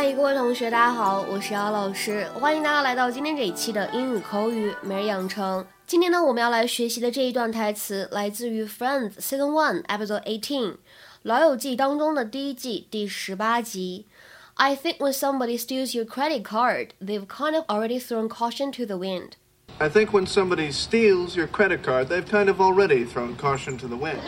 [0.00, 5.64] 嗨，各位同学，大家好，我是姚老师，欢迎大家来到今天这一期的英语口语每日养成。
[5.86, 10.76] 今天呢，我们要来学习的这一段台词来自于《Friends》Season One Episode Eighteen，《
[11.22, 14.06] 老友记》当中的第一季第十八集。
[14.54, 18.96] I think when somebody steals your credit card, they've kind of already thrown caution to the
[18.96, 19.32] wind.
[19.78, 23.86] I think when somebody steals your credit card, they've kind of already thrown caution to
[23.86, 24.20] the wind.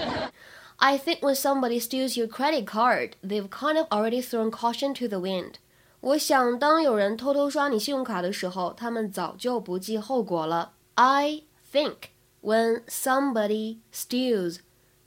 [0.81, 5.09] I think when somebody steals your credit card, they've kind of already thrown caution to
[5.09, 5.59] the wind.
[6.03, 10.75] 我想，当有人偷偷刷你信用卡的时候，他们早就不计后果了。
[10.95, 14.61] I think when somebody steals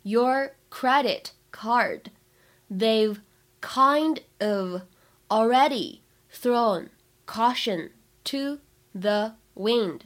[0.03, 2.07] your credit card,
[2.69, 3.19] they've
[3.61, 4.81] kind of
[5.29, 5.99] already
[6.31, 6.89] thrown
[7.25, 7.91] caution
[8.25, 8.59] to
[8.93, 10.01] the wind.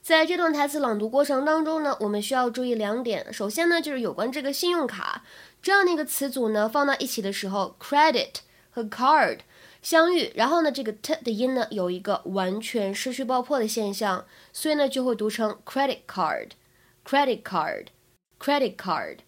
[0.00, 3.32] 在这段台词朗读过程当中呢，我们需要注意两点。
[3.32, 5.24] 首先呢，就是有关这个信用卡
[5.60, 8.36] 这样的一个词组呢，放到一起的时候，credit
[8.70, 9.40] 和 card
[9.84, 19.18] 相遇，然后呢，这个 t 的音呢有一个完全失去爆破的现象，所以呢就会读成 credit card，credit card，credit card。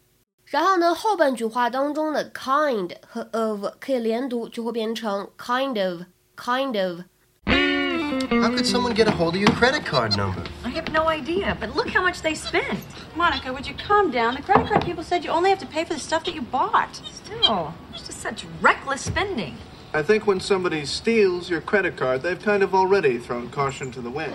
[0.46, 9.50] 然后呢，后半句话当中的 kind 和 of 可以连读，就会变成 kind of，kind of。How could someone get a hold of your
[9.52, 10.42] credit card number?
[10.64, 12.78] I have no idea, but look how much they spent.
[13.14, 14.34] Monica, would you calm down?
[14.34, 16.42] The credit card people said you only have to pay for the stuff that you
[16.42, 17.00] bought.
[17.12, 19.54] Still, it's just such reckless spending.
[19.93, 24.01] I think when somebody steals your credit card, they've kind of already thrown caution to
[24.01, 24.33] the wind.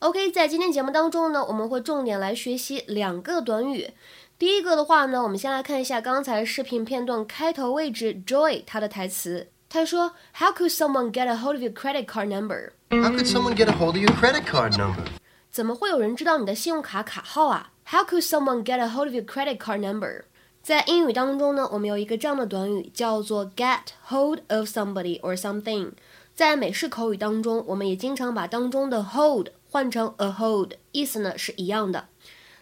[0.00, 3.90] OK，在今天节目当中呢，我们会重点来学习两个短语。
[4.38, 9.48] 第一个的话呢，我们先来看一下刚才视频片段开头位置 Joey 他的台词。
[9.68, 12.70] 他说：“How could someone get a hold of your credit card number?
[12.90, 15.04] How could someone get a hold of your credit card number?
[15.50, 20.22] 怎么会有人知道你的信用卡卡号啊？How could someone get a hold of your credit card number？
[20.68, 25.92] 在英语当中呢，我们有一个这样的短语叫做 get hold of somebody or something。
[26.34, 32.08] 在美式口语当中，我们也经常把当中的 hold 换成 a hold，意思呢是一样的。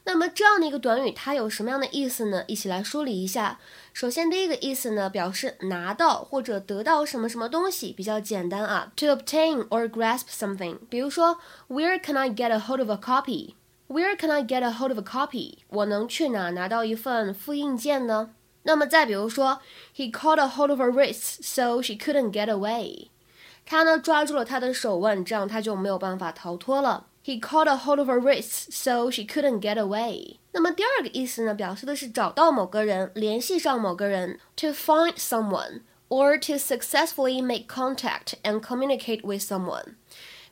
[0.05, 2.45] 那么这样的一个短语，它有什么样的意思呢？
[2.47, 3.59] 一起来梳理一下。
[3.93, 10.79] 首先，第一个意思呢，表示拿到或者得到什么什么东西，比较简单啊，to obtain or grasp something。
[10.89, 13.55] 比如说，Where can I get a hold of a copy？
[13.88, 15.56] copy？Where can I get a hold of a copy？
[15.70, 18.32] 我能去哪拿到一份复印件呢？
[18.64, 19.60] 那么再比如说，
[19.96, 23.08] He caught a hold of her wrists so she couldn't get away。
[23.66, 27.08] 他呢抓住了她的手腕，这样他就没有办法逃脱了。
[27.24, 30.38] He caught a hold of her wrists so she couldn't get away。
[30.54, 39.96] 那么第二个意思呢，表示的是找到某个人，联系上某个人，to find someone or to successfully make contact and communicate with someone。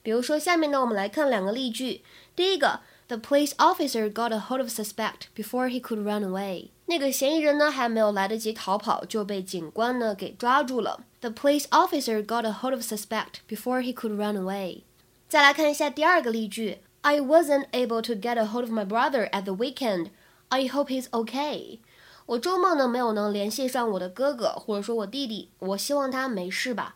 [0.01, 2.03] 比如说，下面呢，我们来看两个例句。
[2.35, 6.69] 第一个 ，The police officer got a hold of suspect before he could run away。
[6.85, 11.03] 那个嫌疑人呢，还没有来得及逃跑，就被警官呢给抓住了。
[11.21, 14.83] The police officer got a hold of suspect before he could run away。
[15.27, 20.07] 再来看一下第二个例句，I wasn't able to get a hold of my brother at the weekend.
[20.49, 21.79] I hope he's okay.
[22.25, 26.95] 我周末呢没有能联系上我的哥哥，或者说我弟弟，我希望他没事吧。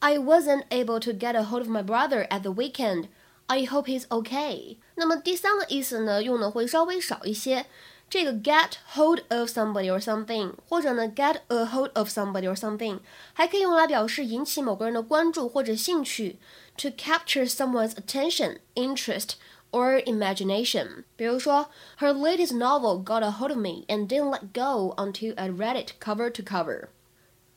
[0.00, 3.08] I wasn't able to get a hold of my brother at the weekend.
[3.46, 4.76] I hope he's okay.
[4.94, 7.66] 那么第三个意思呢，用的会稍微少一些。
[8.08, 12.98] 这个 get hold of somebody or something，或者呢 get a hold of somebody or something，
[13.32, 16.40] 还可以用来表示引起某个人的关注或者兴趣，
[16.76, 19.34] to capture someone's attention, interest
[19.70, 21.04] or imagination。
[21.14, 21.68] 比如说，
[22.00, 25.92] Her latest novel got a hold of me and didn't let go until I read it
[26.00, 26.88] cover to cover.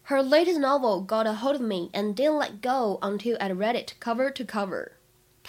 [0.03, 3.75] Her latest novel got a hold of me and didn't let go until I read
[3.75, 4.91] it cover to cover.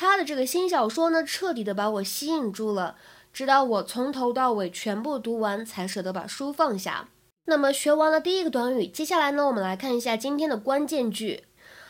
[0.02, 2.96] 他的这个新小说呢，彻底的把我吸引住了。
[3.34, 7.10] 直到我从头到尾全部读完，才舍得把书放下。
[7.48, 11.44] 那么学完了第一个短语，接下来呢，我们来看一下今天的关键句。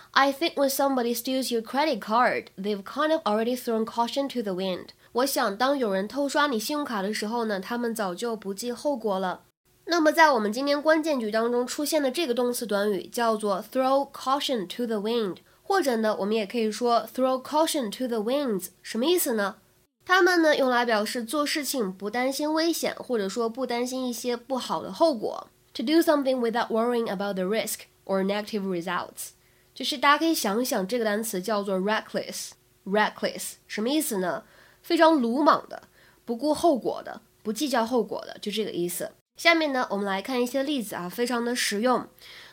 [0.10, 4.42] I think when somebody steals your credit card, they've kind of already thrown caution to
[4.42, 4.88] the wind。
[5.12, 9.42] 我想，当有人偷刷你信用卡的时候呢，他们早就不计后果了。
[9.86, 15.38] 那么在我们今天关键句当中出现的这个动词短语叫做 throw caution to the wind，
[15.70, 19.58] 或者呢，我们也可以说 throw caution to the winds，什么意思呢？
[20.04, 25.48] 它们呢，用来表示做事情不担心危险，或者说不担心一些不好的后果。
[25.76, 29.34] To do something without worrying about the risk or negative results，
[29.76, 32.50] 就是大家可以想想，这个单词叫做 reckless。
[32.86, 34.44] reckless 什么意思呢？
[34.82, 35.84] 非常鲁莽的，
[36.26, 39.12] 不顾后果的，不计较后果的，就这个意思。
[39.38, 42.08] 下面呢，我们来看一些例子啊，非常的实用。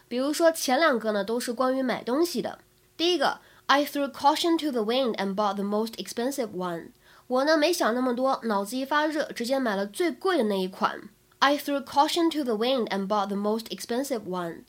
[0.06, 2.58] 比如说前两个呢，都是关于买东西的。
[2.97, 6.91] 第一个，I threw caution to the wind and bought the most expensive one。
[7.27, 11.09] 我呢没想那么多，脑子一发热，直接买了最贵的那一款。
[11.39, 14.63] I threw caution to the wind and bought the most expensive one。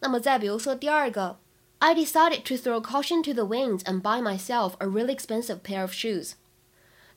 [0.00, 1.38] 那么再比如说第二个
[1.80, 5.82] I decided to throw caution to the winds and buy myself a really expensive pair
[5.82, 6.32] of shoes.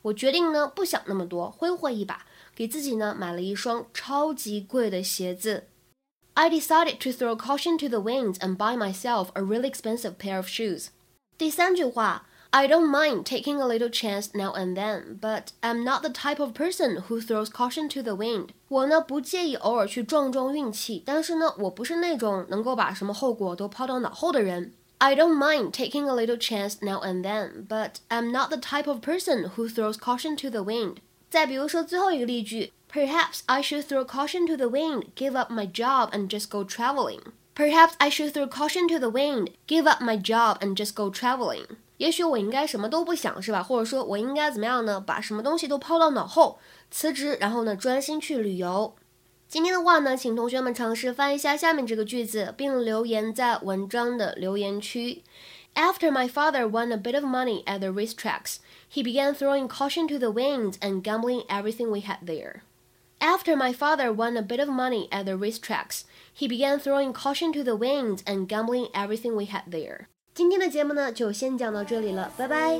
[0.03, 2.25] 我决定呢，不想那么多，挥霍一把，
[2.56, 5.68] 给自己呢买了一双超级贵的鞋子。
[6.36, 10.38] I decided to throw caution to the winds and buy myself a really expensive pair
[10.38, 10.88] of shoes.
[11.38, 16.39] 第三句话，I don't mind taking a little chance now and then, but I'm not the type
[16.39, 18.50] of person who throws caution to the wind.
[18.68, 24.74] 我呢不介意偶尔去撞撞运气，但是呢，我不是那种能够把什么后果都抛到脑后的人。
[24.98, 29.00] I don't mind taking a little chance now and then, but I'm not the type of
[29.01, 30.98] person who throws caution to the wind.
[31.30, 36.50] 再比如说最后一个例句 Perhaps I should throw caution to the wind, give up my job, and just
[36.50, 37.21] go traveling.
[37.56, 41.09] Perhaps I should throw caution to the wind, give up my job, and just go
[41.09, 41.77] traveling.
[41.98, 43.62] 也许我应该什么都不想，是吧？
[43.62, 45.00] 或者说我应该怎么样呢？
[45.00, 46.59] 把什么东西都抛到脑后，
[46.89, 48.95] 辞职，然后呢，专心去旅游。
[49.48, 55.24] 今天的话呢，请同学们尝试翻一下下面这个句子，并留言在文章的留言区。
[55.75, 58.57] After my father won a bit of money at the racetracks,
[58.92, 62.62] he began throwing caution to the winds and gambling everything we had there.
[63.26, 67.12] After my father won a bit of money at the race tracks, he began throwing
[67.12, 70.06] caution to the winds and gambling everything we had there.
[70.32, 72.78] 今天的节目呢，就先讲到这里了，拜拜。